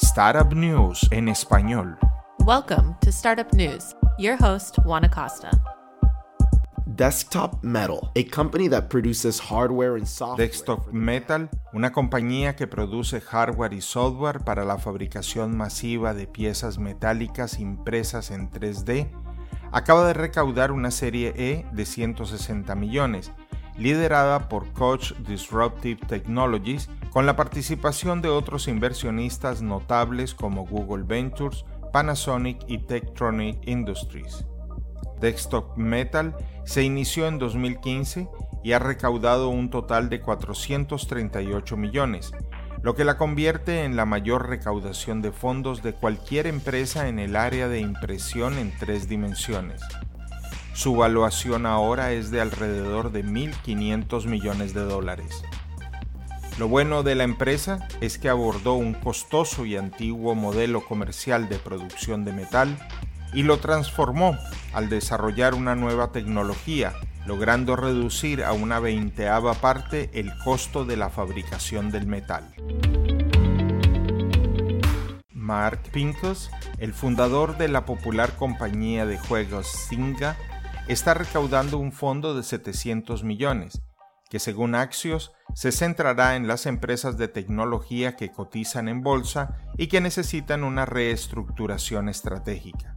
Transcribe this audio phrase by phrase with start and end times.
[0.00, 1.98] Startup News en español.
[2.46, 3.96] Welcome to Startup News.
[4.16, 5.50] Your host, Juan Acosta.
[6.86, 10.46] Desktop Metal, a company that produces hardware and software.
[10.46, 16.78] Desktop Metal, una compañía que produce hardware y software para la fabricación masiva de piezas
[16.78, 19.10] metálicas impresas en 3D,
[19.72, 23.32] acaba de recaudar una serie E de 160 millones,
[23.78, 31.64] liderada por Coach Disruptive Technologies, con la participación de otros inversionistas notables como Google Ventures,
[31.92, 34.44] Panasonic y Tektronic Industries.
[35.20, 38.28] Desktop Metal se inició en 2015
[38.62, 42.32] y ha recaudado un total de 438 millones,
[42.82, 47.36] lo que la convierte en la mayor recaudación de fondos de cualquier empresa en el
[47.36, 49.80] área de impresión en tres dimensiones.
[50.78, 55.42] Su valuación ahora es de alrededor de 1.500 millones de dólares.
[56.56, 61.58] Lo bueno de la empresa es que abordó un costoso y antiguo modelo comercial de
[61.58, 62.78] producción de metal
[63.32, 64.38] y lo transformó
[64.72, 66.94] al desarrollar una nueva tecnología,
[67.26, 72.54] logrando reducir a una veinteava parte el costo de la fabricación del metal.
[75.32, 80.36] Mark Pincus, el fundador de la popular compañía de juegos Zynga,
[80.88, 83.82] está recaudando un fondo de 700 millones,
[84.30, 89.88] que según Axios se centrará en las empresas de tecnología que cotizan en bolsa y
[89.88, 92.96] que necesitan una reestructuración estratégica.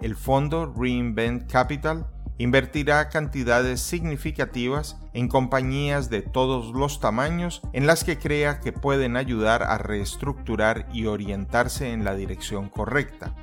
[0.00, 2.06] El fondo Reinvent Capital
[2.38, 9.16] invertirá cantidades significativas en compañías de todos los tamaños en las que crea que pueden
[9.18, 13.34] ayudar a reestructurar y orientarse en la dirección correcta.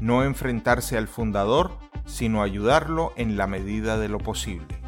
[0.00, 4.80] No enfrentarse al fundador, sino ayudarlo en la medida de lo posible.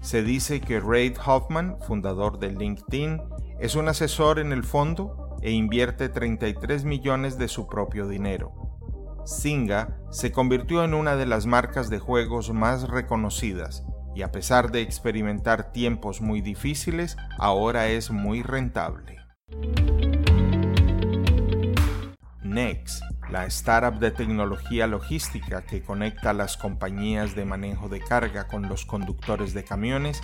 [0.00, 3.20] Se dice que Reid Hoffman, fundador de LinkedIn,
[3.60, 8.52] es un asesor en el fondo e invierte 33 millones de su propio dinero.
[9.26, 13.84] Zynga se convirtió en una de las marcas de juegos más reconocidas
[14.14, 19.18] y a pesar de experimentar tiempos muy difíciles, ahora es muy rentable.
[22.42, 28.68] Next, la startup de tecnología logística que conecta las compañías de manejo de carga con
[28.68, 30.20] los conductores de camiones,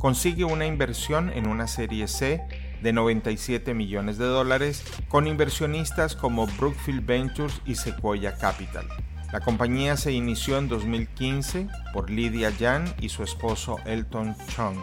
[0.00, 2.42] consigue una inversión en una serie C
[2.82, 8.88] de 97 millones de dólares con inversionistas como Brookfield Ventures y Sequoia Capital.
[9.32, 14.78] La compañía se inició en 2015 por Lydia Yan y su esposo Elton Chung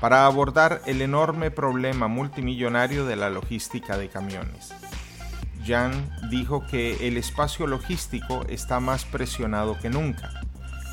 [0.00, 4.72] para abordar el enorme problema multimillonario de la logística de camiones.
[5.64, 10.30] Jan dijo que el espacio logístico está más presionado que nunca,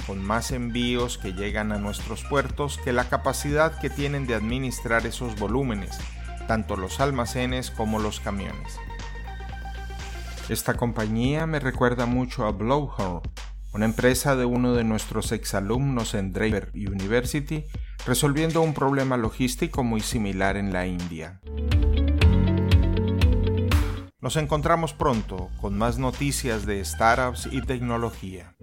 [0.05, 5.05] con más envíos que llegan a nuestros puertos que la capacidad que tienen de administrar
[5.05, 5.97] esos volúmenes,
[6.47, 8.77] tanto los almacenes como los camiones.
[10.49, 13.21] Esta compañía me recuerda mucho a Blowhorn,
[13.73, 17.65] una empresa de uno de nuestros exalumnos en Draper University,
[18.05, 21.39] resolviendo un problema logístico muy similar en la India.
[24.21, 28.53] Nos encontramos pronto con más noticias de startups y tecnología.